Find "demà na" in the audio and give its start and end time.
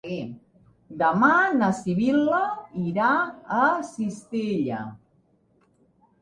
1.01-1.69